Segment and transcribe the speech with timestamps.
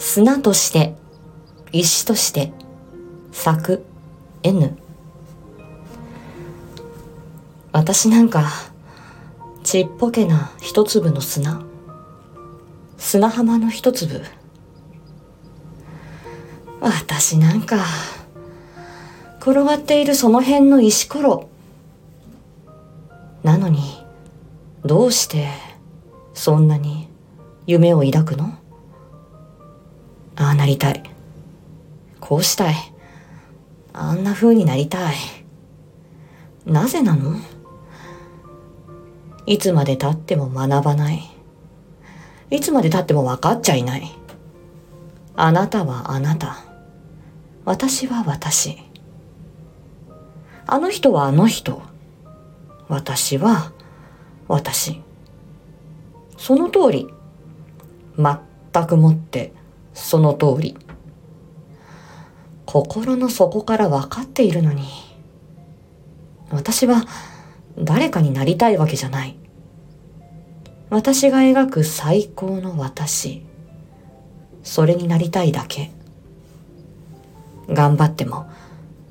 [0.00, 0.96] 砂として、
[1.72, 2.54] 石として、
[3.32, 3.84] 咲く
[4.42, 4.78] N。
[7.70, 8.50] 私なんか、
[9.62, 11.60] ちっぽけな一粒の砂。
[12.96, 14.22] 砂浜の一粒。
[16.80, 17.84] 私なんか、
[19.38, 21.48] 転がっているその辺の石ころ。
[23.42, 24.02] なのに、
[24.82, 25.48] どうして、
[26.32, 27.10] そんなに
[27.66, 28.54] 夢を抱くの？
[30.40, 31.02] ああなりたい。
[32.18, 32.74] こうしたい。
[33.92, 35.14] あんな風になりたい。
[36.64, 37.36] なぜなの？
[39.44, 41.20] いつまで経っても学ばない。
[42.50, 44.10] いつまで経っても分かっちゃいない。
[45.36, 46.64] あなたはあなた。
[47.66, 48.78] 私は私。
[50.66, 51.82] あの人はあの人。
[52.88, 53.72] 私は
[54.48, 55.02] 私。
[56.38, 57.08] その通り。
[58.16, 59.52] 全くもって
[59.94, 60.76] その通り。
[62.66, 64.84] 心の底から分かっているのに。
[66.50, 67.04] 私は
[67.78, 69.36] 誰かになりたいわけじゃない。
[70.90, 73.46] 私が描く最高の私。
[74.62, 75.90] それになりたいだけ。
[77.68, 78.50] 頑張っても、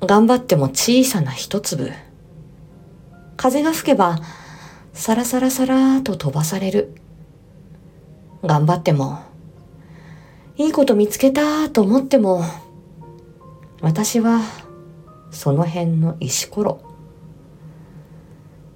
[0.00, 1.90] 頑張っても小さな一粒。
[3.36, 4.18] 風が吹けば、
[4.92, 6.94] サラサラサラと飛ばされる。
[8.44, 9.20] 頑張っても、
[10.60, 12.42] いいこと見つけたと思っても、
[13.80, 14.42] 私は、
[15.30, 16.80] その辺の石ころ。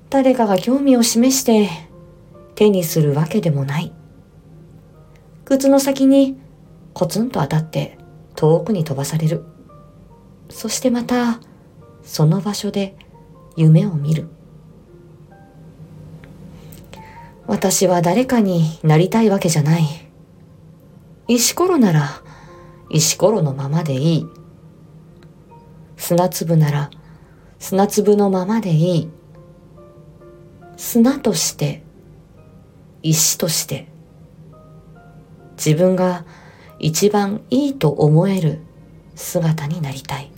[0.08, 1.68] 誰かが興味を示して
[2.54, 3.92] 手にするわけでもない。
[5.44, 6.38] 靴の先に
[6.94, 7.98] コツンと当たって
[8.34, 9.44] 遠くに飛ばされる。
[10.48, 11.38] そしてまた
[12.02, 12.96] その場所で
[13.56, 14.28] 夢を見る。
[17.46, 20.03] 私は誰かになりたいわけじゃない。
[21.26, 22.22] 石ころなら
[22.90, 24.26] 石ころのままでいい。
[25.96, 26.90] 砂粒なら
[27.58, 29.10] 砂粒のままでいい。
[30.76, 31.82] 砂として
[33.02, 33.88] 石として
[35.56, 36.24] 自分が
[36.78, 38.60] 一番いいと思える
[39.14, 40.30] 姿になりたい。